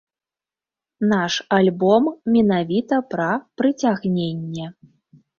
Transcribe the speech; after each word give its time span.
Наш 1.09 1.33
альбом 1.57 2.07
менавіта 2.35 2.99
пра 3.11 3.27
прыцягненне. 3.63 4.65